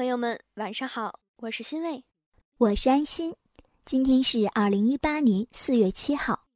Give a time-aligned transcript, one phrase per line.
[0.00, 2.02] 朋友们，晚上好，我是欣慰，
[2.56, 3.36] 我是安心。
[3.84, 6.46] 今天是二零一八年四月七号，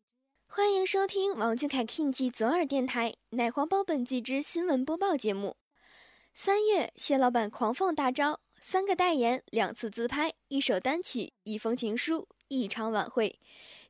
[0.47, 5.59] 欢迎收听王俊凯 King 记左耳电台奶黄包本季之新闻播报节目。
[6.33, 8.41] 三月，谢老板狂放大招。
[8.63, 13.39] 三个代言，两次自拍，一首单曲，一封情书，一场晚会，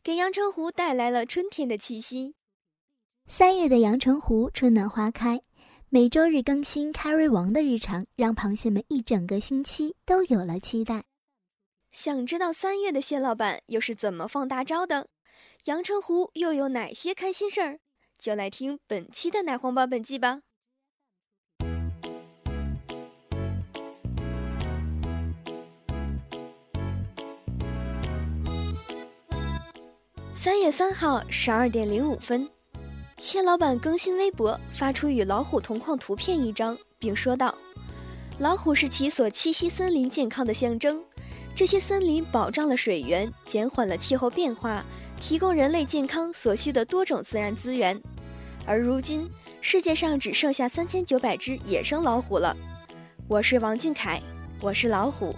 [0.03, 2.35] 给阳澄湖带来了春天的气息。
[3.29, 5.41] 三月的阳澄湖春暖花开，
[5.95, 11.05] 每周日更新 Carry 王的日常，让螃蟹们一整个星期都有了期待。
[11.93, 15.07] 想知道三月的蟹老板又是怎么放大招的？
[15.67, 17.79] 阳澄湖又有哪些开心事儿？
[18.19, 20.41] 就来听本期的奶黄包本季吧。
[30.33, 32.51] 三月三号十二点零五分，
[33.17, 37.55] 蟹老板更新微博，发出与老虎同框图片一张，并说道
[38.39, 41.03] ：“老虎是其所栖息森林健康的象征，
[41.55, 44.85] 这些森林保障了水源，减缓了气候变化，
[45.21, 48.01] 提供人类健康所需的多种自然资源。
[48.67, 49.29] 而如今，
[49.61, 52.55] 世界上只剩下三千九百只野生老虎了。
[53.29, 54.21] 我是王俊凯，
[54.61, 55.35] 我是老虎，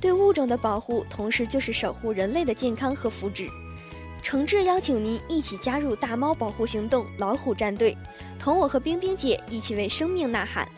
[0.00, 3.48] 对物种的保护，同时就是守护人类的健康和福祉。”
[4.20, 7.96] 诚挚邀请您一起加入大猫保护行动老虎战队，
[8.38, 10.68] 同我和冰冰姐一起为生命呐喊。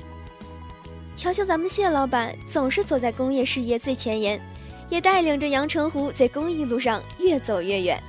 [1.17, 4.41] 瞧瞧咱们谢老板，总是走在工业事业最前沿，
[4.89, 8.03] 也带领着阳澄湖在公益路上越走越远。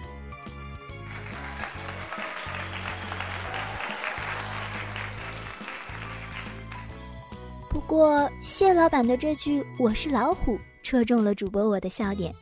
[7.70, 12.34] 不过，谢老板的这句“我是老虎”戳中了主播我的笑点。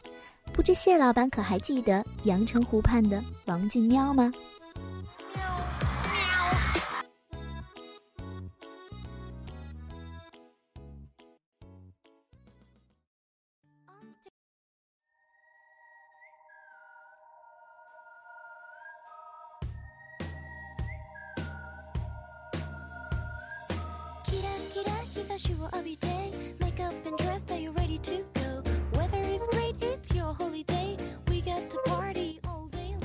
[0.54, 4.32] 不知谢老板可还记得阳澄湖畔的王俊喵吗？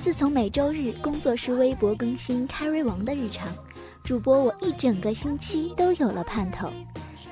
[0.06, 3.48] 自从每周日工作室微博更新 Carry 王的日常，
[4.04, 6.72] 主播我一整个星期都有了盼头。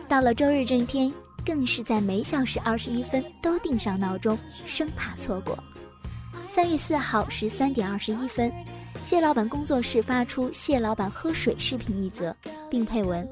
[0.08, 1.08] 到了周日这一天，
[1.46, 4.36] 更是在每小时二十一分都定上闹钟，
[4.66, 5.56] 生怕错过。
[6.48, 8.52] 三月四号十三点二十一分，
[9.04, 12.34] 谢老板工作室发出谢老板喝水视频一则，
[12.68, 13.24] 并配文：“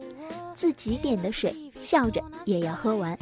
[0.54, 1.52] 自己点的水，
[1.82, 3.18] 笑着也要喝完。”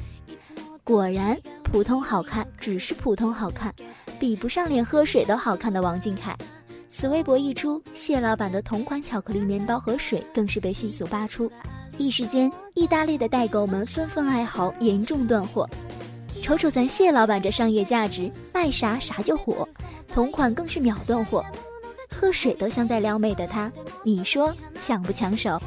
[0.84, 3.74] 果然，普通好看，只是普通好看。
[4.20, 6.36] 比不上连喝水都好看的王俊凯，
[6.90, 11.50] 此微博一出，谢老板的同款巧克力面包和水更是被迅速扒出，
[11.96, 15.66] 一时间，意大利的代购们纷纷哀嚎，严重断货。
[16.42, 19.66] 瞅瞅咱谢老板这商业价值，卖啥啥就火，
[20.06, 21.42] 同款更是秒断货，
[22.14, 23.72] 喝水都像在撩妹的他，
[24.04, 25.58] 你说抢不抢手？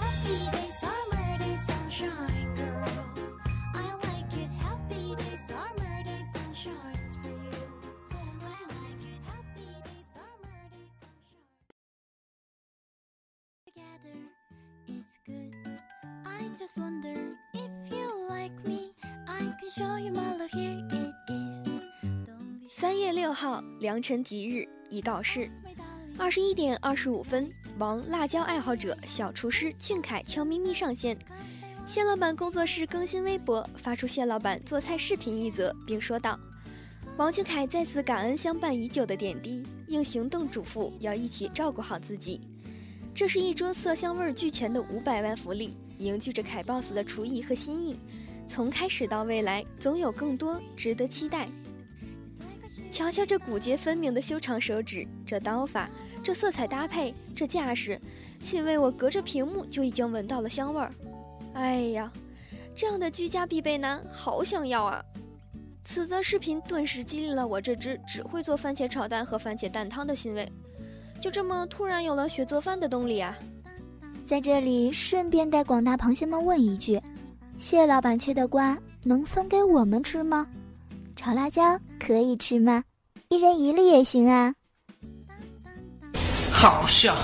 [22.84, 25.50] 三月六号，良辰吉日，已告示。
[26.18, 31.18] 二十一点二十五分，王辣椒爱好者小厨师俊凯悄咪咪上线。
[31.86, 36.38] 蟹老板工作室更新微博，发出蟹老板做菜视频一则，并说道
[37.16, 42.42] ：“王俊凯再次感恩相伴已久的点滴，应行动嘱咐要一起照顾好自己。
[43.16, 47.98] 这是一桌色香味俱全的五百万福利。”凝聚着凯 boss 的厨艺和心意，
[48.46, 51.48] 从开始到未来，总有更多值得期待。
[52.94, 55.90] 瞧瞧这骨节分明的修长手指，这刀法，
[56.22, 58.00] 这色彩搭配，这架势，
[58.40, 60.92] 信为我隔着屏幕就已经闻到了香味儿。
[61.54, 62.14] 哎呀，
[62.76, 65.04] 这样的居家必备男，好想要啊！
[65.84, 70.48] 此则视频顿时激励了我这只只会做番茄炒蛋和番茄蛋汤的欣慰，
[71.20, 73.36] 就这么突然有了学做饭的动力啊！
[74.24, 77.02] 在这里顺便带广大螃蟹们问一句：
[77.58, 80.48] 蟹老板切的瓜能分给我们吃吗？
[81.24, 82.84] 炒辣椒可以吃吗？
[83.30, 84.54] 一人一粒也行啊！
[86.52, 87.16] 好笑。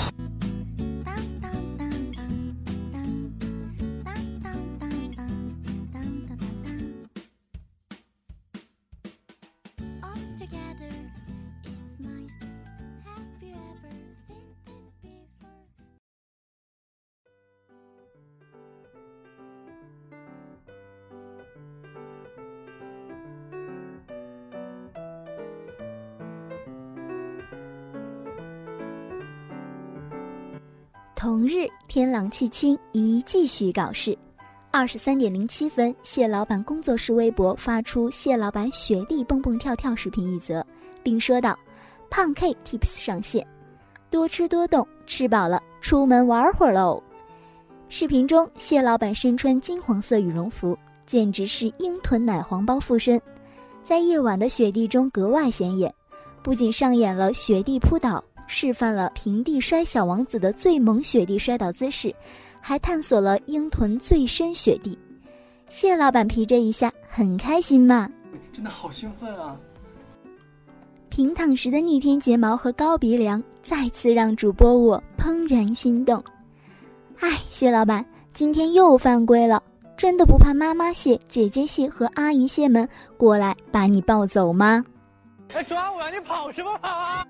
[31.19, 34.17] 同日，天朗气清，宜继续搞事。
[34.71, 40.65] 二十三点零七分，谢老板工作室微博发出谢老板雪地蹦蹦跳跳视频一则，
[41.03, 41.59] 并说道
[42.09, 43.45] ：“胖 K Tips 上线，
[44.09, 47.03] 多吃多动，吃饱了出门玩会儿喽。”
[47.89, 53.21] 视频中，谢老板身穿金黄色羽绒服，简直是鹰臀奶黄包附身，
[53.83, 55.93] 在夜晚的雪地中格外显眼，
[56.41, 58.23] 不仅上演了雪地扑倒。
[58.51, 62.13] 示范了平地摔小王子的最萌雪地摔倒姿势，
[62.59, 64.97] 还探索了鹰臀最深雪地。
[65.69, 68.09] 谢老板皮这一下很开心嘛？
[68.51, 69.55] 真的好兴奋啊！
[71.09, 76.21] 平躺时的逆天睫毛和高鼻梁再次让主播我怦然心动。
[77.19, 78.03] 哎，谢老板
[78.33, 79.61] 今天又犯规了，
[79.95, 84.83] 真的不怕妈妈蟹、姐姐蟹和阿姨蟹们过来把你抱走吗？
[85.53, 86.09] 来抓我呀！
[86.09, 87.23] 你跑什么跑啊？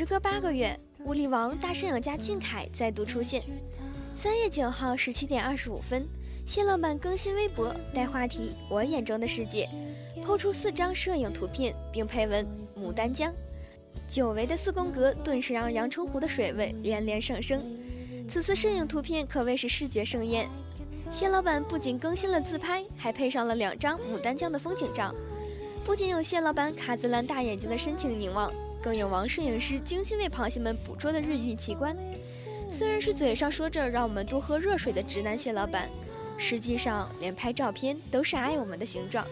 [0.00, 0.74] 时隔八个月，
[1.04, 3.42] 物理王大摄影家俊凯再度出现。
[4.14, 6.08] 三月九号十七点二十五分，
[6.46, 9.68] 谢老板更新微博，带话题“我眼中的世界”，
[10.24, 13.30] 抛出四张摄影图片，并配文“牡丹江”。
[14.10, 17.60] 久违的四宫格顿时让阳澄湖的水位连连上升。
[18.26, 20.48] 此次摄影图片可谓是视觉盛宴。
[21.12, 25.14] 谢老板不仅更新了自拍，还配上了两张牡丹江的风景照。
[25.84, 28.50] 不仅有谢老板卡姿兰大眼睛的深情凝望。
[28.82, 31.96] 更有王摄影师精心为螃蟹们捕捉的日晕奇观。
[32.70, 35.88] 虽然是嘴上说着让我们多喝热水的直男蟹老板，
[36.38, 39.26] 实际上连拍照片都是爱我们的形状。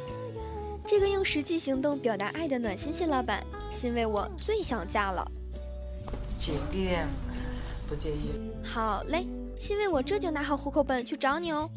[0.87, 5.31] 这个用实际行动表达爱的暖心蟹老板，欣慰我最想嫁了。
[6.39, 6.97] 姐弟
[7.87, 8.33] 不介意。
[8.65, 9.27] 好嘞，
[9.59, 11.71] 欣慰我这就拿好户口本去找你哦。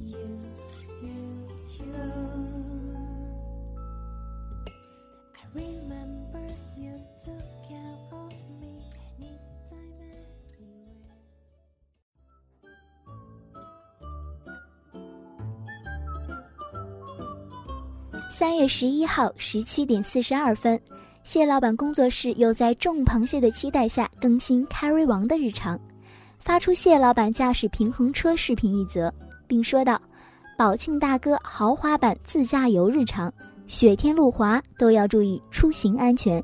[18.31, 20.79] 三月十一号十七点四十二分，
[21.25, 25.77] 谢老板工作室又在众螃蟹的期待下更新 Carry 王的日常，
[26.39, 29.13] 发出谢老板驾驶平衡车视频一则，
[29.47, 30.01] 并说道
[30.57, 33.31] ：“宝庆大哥豪华版自驾游日常，
[33.67, 36.41] 雪天路滑都要注意出行安全。”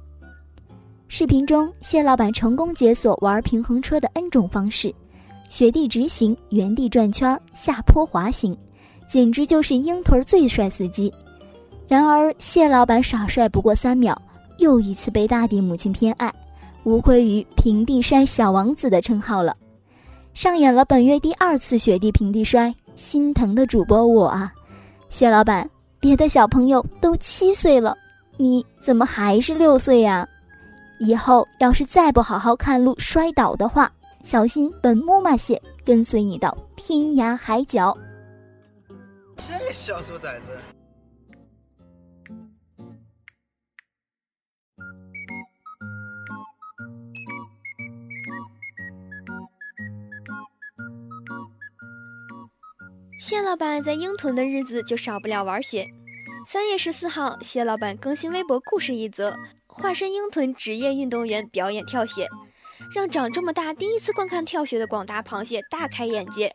[1.07, 4.93] 视频中，谢老板成功解锁玩平衡车的 N 种方式：
[5.47, 8.55] 雪地直行、原地转圈、下坡滑行，
[9.09, 11.11] 简直就是鹰屯最帅司机。
[11.87, 14.19] 然而，谢老板耍帅不过三秒，
[14.57, 16.33] 又一次被大地母亲偏爱，
[16.83, 19.55] 无愧于平地摔小王子的称号了。
[20.33, 24.53] 上演了本月第二次雪地平地摔，心疼的主播我啊！
[25.09, 25.67] 谢老板，
[25.99, 27.97] 别的小朋友都七岁了，
[28.35, 30.27] 你怎么还是六岁呀？
[30.99, 33.89] 以后要是再不好好看路摔倒的话，
[34.23, 37.97] 小心本木马蟹跟随你到天涯海角。
[39.37, 40.47] 这小兔崽子！
[53.19, 55.87] 谢老板在鹰屯的日子就少不了玩雪。
[56.45, 62.27] 三月十四号，谢老板更新微博故事一则，化身鹰屯职业运动员表演跳雪，
[62.93, 66.53] 让长这么大第一次观看跳雪的广大螃蟹大开眼界。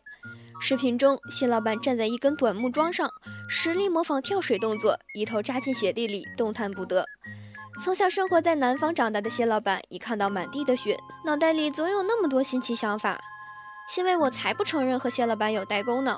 [0.61, 3.09] 视频中，谢老板站在一根短木桩上，
[3.49, 7.05] 实力模仿跳水动作，一头扎进雪地里，动弹不得。
[7.83, 13.19] 从小生活在南方长大的谢老板，一看到满地的雪，脑袋里总有那么多新奇想法。
[13.97, 16.17] 因为我才不承认和谢老板有代沟呢，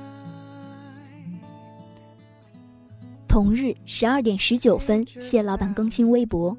[3.31, 6.53] 同日十二点十九分，谢老板更新微博，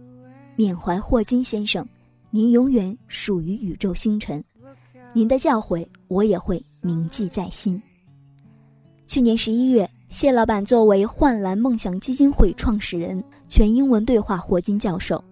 [0.57, 1.87] 缅怀霍金先生，
[2.31, 4.43] 您永远属于宇宙星辰，
[5.13, 7.81] 您的教诲我也会铭记在心。
[9.07, 15.23] 去年十一月，谢老板作为幻蓝梦想基金会创始人，全英文对话霍金教授，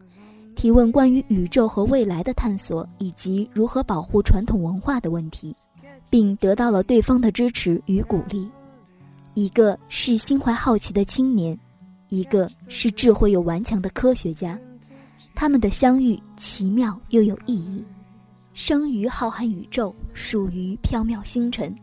[0.55, 5.57] 提问关于宇宙和未来的探索以及如何保护传统文化的问题。
[6.11, 8.47] 并得到了对方的支持与鼓励。
[9.35, 11.59] 一个是心怀好奇的青年，
[12.09, 14.59] 一个是智慧又顽强的科学家。
[15.35, 17.85] 他们的相遇奇妙又有意义。
[18.53, 21.75] 生于浩瀚宇宙，属于缥缈星辰。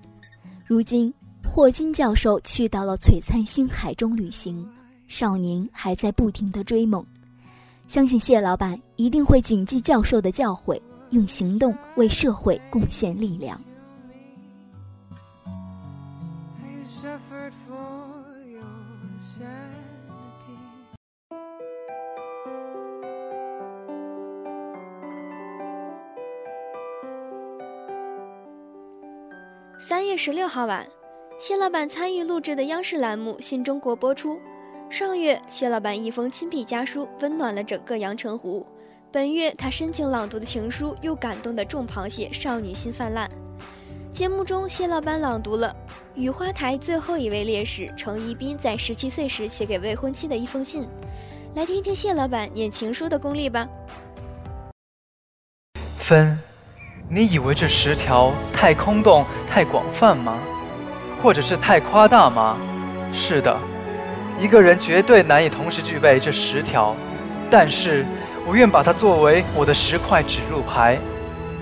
[0.66, 1.12] 如今，
[1.50, 4.68] 霍金教授去到了璀璨星海中旅行，
[5.08, 7.04] 少年还在不停的追梦。
[7.88, 10.80] 相信谢老板一定会谨记教授的教诲，
[11.12, 13.60] 用行动为社会贡献力量。
[30.18, 30.86] 十六号晚，
[31.38, 34.40] 谢老板参与录制的央视栏目《新中国》播出。
[34.90, 38.66] 上月，谢老板一封亲笔家书温暖了整个阳澄湖。
[39.12, 43.30] 本月，他深情朗读的情书又感动的众螃蟹少女心泛滥。
[44.12, 45.76] 节目中，谢老板朗读了
[46.16, 50.88] 雨花台最后一位烈士程一斌在十七岁时写给未婚妻的一封信。
[51.54, 53.70] 来听听谢老板念情书的功力吧。
[56.00, 56.47] 分。
[57.10, 60.38] 你以为这十条太空洞、太广泛吗？
[61.24, 62.58] 或者是太夸大吗？
[63.14, 63.58] 是的，
[64.38, 66.94] 一个人绝对难以同时具备这十条，
[67.50, 68.06] 但是
[68.46, 71.00] 我愿把它作为我的十块指路牌，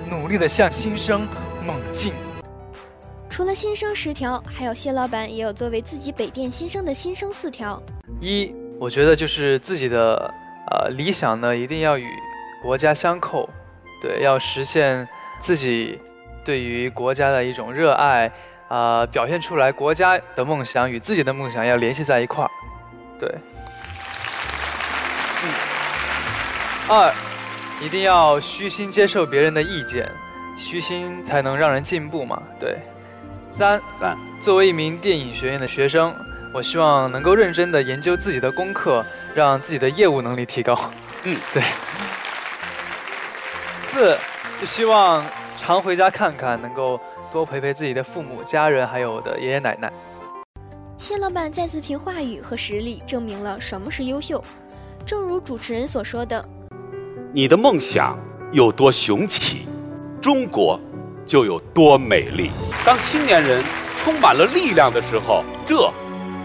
[0.10, 1.28] 努力的向新生
[1.64, 2.12] 猛进。
[3.30, 7.80] 除了新生十条，还有谢老板也有作为自己北电新生的新生四条。
[8.20, 10.34] 一，我觉得就是自己的
[10.72, 12.08] 呃理想呢，一定要与
[12.64, 13.48] 国家相扣，
[14.02, 15.08] 对，要实现。
[15.39, 16.00] 自己
[16.44, 18.32] 对于国家的一种热爱，
[18.68, 22.50] 啊，表现出来国家的梦想与自己的梦想要联系在一块儿，
[23.20, 23.30] 对。
[25.44, 25.50] 嗯。
[26.88, 27.13] 二，
[27.82, 30.10] 一定要虚心接受别人的意见，
[30.58, 32.77] 虚心才能让人进步嘛，对。
[33.48, 36.13] 三，三，作为一名电影学院的学生，
[36.54, 40.75] 我希望能够认真的研究自己的功课，让自己的业务能力提高。
[41.24, 41.63] 嗯，对。
[43.84, 44.18] 四。
[44.60, 45.24] 就希望
[45.58, 47.00] 常回家看看，能够
[47.32, 49.92] 多陪陪自己的父母、家人，还有我的爷爷奶奶。
[50.98, 54.42] 谢老板再次凭话语和实力证明了什么是优秀。
[55.06, 56.44] 正如主持人所说的
[57.34, 58.18] ：“你的梦想
[58.54, 59.68] 有多雄起，
[60.22, 60.80] 中国
[61.26, 62.50] 就有多美丽。
[62.86, 63.62] 当青年人
[63.98, 65.92] 充满了力量的时候，这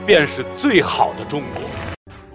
[0.04, 1.62] 便是最好的中国。”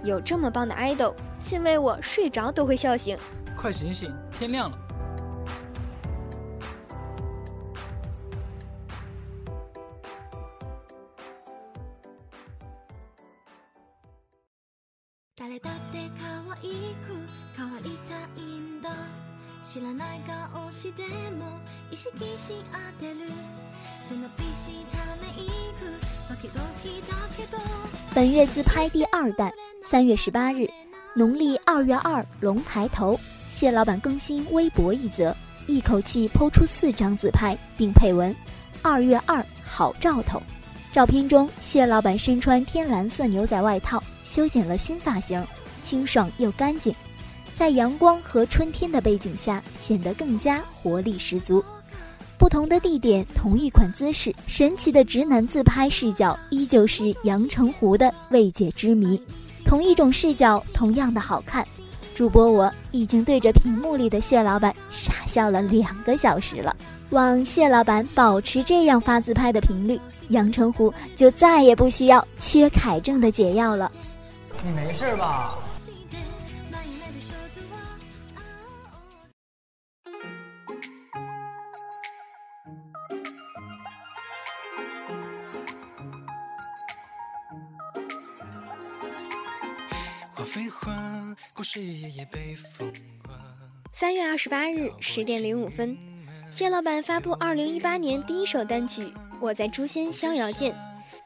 [0.04, 3.18] 有这么棒的 idol，信为我睡着都会笑醒。
[3.58, 4.78] 快醒醒，天亮了。
[28.14, 29.50] 本月自拍第二弹，
[29.82, 30.70] 三月十八日，
[31.14, 33.18] 农历二月二龙抬头，
[33.50, 35.34] 谢老板更新微博一则，
[35.68, 38.36] 一口气抛出四张自拍，并配文
[38.84, 40.42] ：“二月二好兆头。”
[40.92, 45.42] 照片中，谢老板身穿天蓝色牛仔外套，修剪了新发型，
[45.84, 46.94] 清爽又干净，
[47.54, 51.64] 在阳光和春天的背景下，显得更加活力十足。
[52.38, 59.22] 不同的地点，同一款姿势，神奇的直男自拍视角依旧是阳澄湖的未解之谜。
[59.64, 61.66] 同一种视角，同样的好看。
[62.14, 66.76] 主播我已经对着屏幕里的谢老板傻笑了两个小时了。
[67.12, 73.92] 望谢老板保持这样发自拍的频率，阳澄湖就再也不需要缺凯正的解药了。
[74.66, 75.60] 你没事吧？
[93.92, 95.96] 三月二十八日十点零五分，
[96.52, 99.04] 谢老板发布二零一八年第一首单曲
[99.40, 100.74] 《我在诛仙逍遥剑》。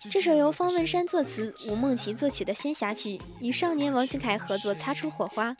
[0.07, 5.53] 这首由方文山作词、吴梦琪作曲的仙侠曲，与少年王俊凯合作擦出火花。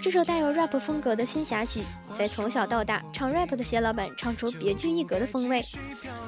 [0.00, 1.82] 这首带有 rap 风格的仙侠曲，
[2.16, 5.60] 在从小到大唱 rap 的谢老板唱出别具一格的风味。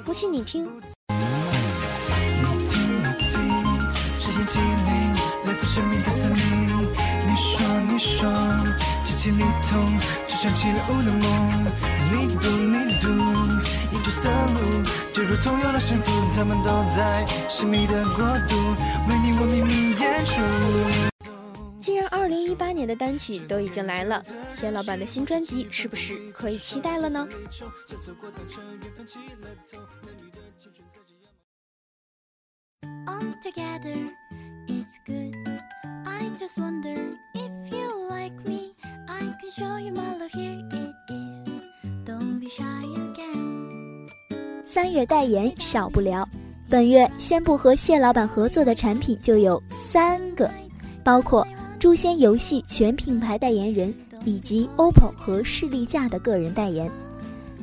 [0.04, 0.68] 不信你听。
[9.26, 9.76] 里头，
[10.28, 11.66] 就像起了雾的梦。
[12.12, 12.48] 你读
[14.06, 18.54] 你读，一角色路，就如同有了幸福，他们都在神秘的国度，
[19.08, 20.40] 为你我秘密演出。
[21.82, 24.22] 既然二零一八年的单曲都已经来了，
[24.54, 27.26] 谢老板的新专辑是不是可以期待了呢
[44.68, 46.28] 三月代言少不了，
[46.68, 50.50] 本月宣布和谢老板合作的产品就有三个，
[51.04, 51.46] 包括
[51.78, 53.94] 诛仙游戏全品牌代言人
[54.24, 56.90] 以及 OPPO 和士力架的个人代言。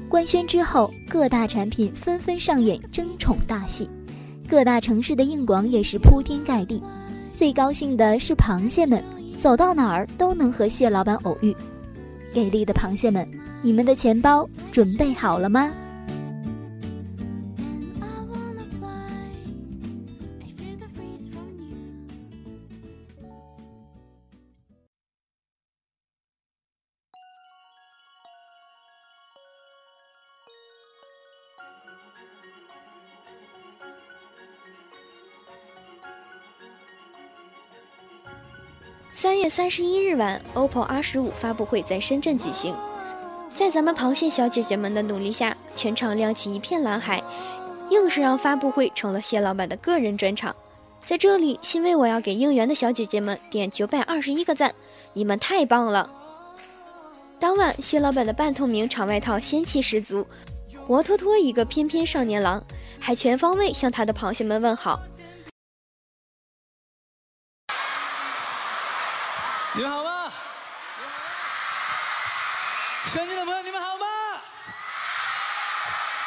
[0.07, 3.89] 官宣之后，各大产品纷纷上演争宠大戏，
[4.48, 6.81] 各大城市的硬广也是铺天盖地。
[7.33, 9.03] 最高兴的是螃蟹们，
[9.38, 11.53] 走到哪儿都能和蟹老板偶遇。
[12.33, 13.29] 给力的螃蟹们，
[13.62, 15.69] 你们的钱包准备好了吗？
[39.13, 42.76] 三月三十一日晚，OPPO R 十五发布会在深圳举行。
[43.54, 47.21] 在咱们螃蟹小姐姐们的努力下，全场亮起一片蓝海，
[47.91, 50.54] 硬是让发布会成了谢老板的个人专场。
[51.06, 54.73] 在这里，欣慰我要给应援的小姐姐们点九百二十一个赞，
[55.13, 56.10] 你们太棒了！
[57.39, 60.26] 当晚，谢老板的半透明长外套仙气十足，
[60.88, 62.63] 活脱脱一个翩翩少年郎，
[62.99, 64.99] 还全方位向他的螃蟹们问好。
[69.76, 70.32] 你们好吗？
[73.08, 74.06] 深圳的朋友，你们好吗？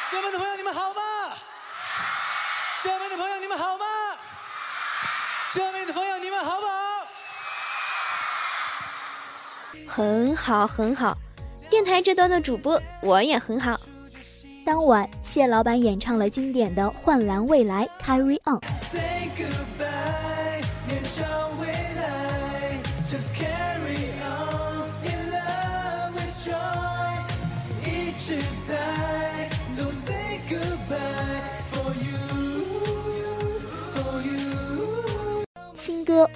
[0.08, 1.02] 浙门的朋友，你们好吗？
[2.80, 3.84] 这边的朋友，你们好吗？
[5.52, 6.72] 这边的朋友，你们好不好？
[9.88, 11.18] 很好，很好。
[11.68, 13.80] 电台这端的主播，我也很好。
[14.64, 18.60] 当晚，谢老板演唱了经典的《幻蓝未来》，Carry On。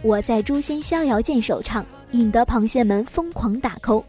[0.02, 4.02] 我在诛仙逍遥剑首唱，引得螃蟹们疯狂打 call。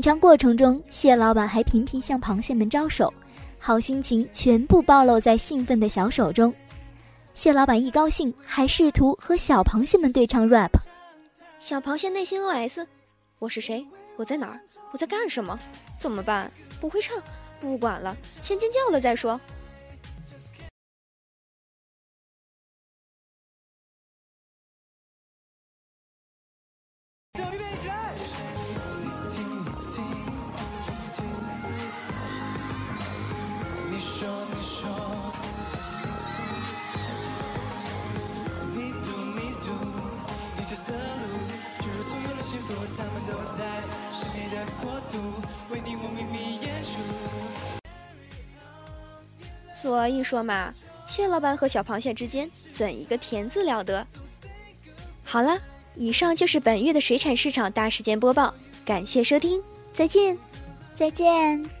[0.00, 3.12] 演唱过程中，蟹老板还频频向螃蟹们招手，
[3.58, 6.50] 好心情全部暴露在兴奋的小手中。
[7.34, 10.70] 蟹老板一高兴，还试图和小螃蟹们对唱 rap。
[11.58, 12.86] 小螃蟹内心 OS：
[13.38, 13.86] 我是谁？
[14.16, 14.58] 我在哪儿？
[14.90, 15.58] 我在干什么？
[15.98, 16.50] 怎么办？
[16.80, 17.22] 不会唱，
[17.60, 19.38] 不管了，先尖叫了再说。
[49.80, 50.74] 所以说嘛，
[51.06, 54.06] 蟹老板和小螃蟹之间怎一个甜字了得？
[55.24, 55.58] 好了，
[55.94, 58.52] 以上就是本月的水产市场大事件播报，
[58.84, 59.62] 感谢收听，
[59.92, 60.36] 再见。
[60.94, 61.79] 再见。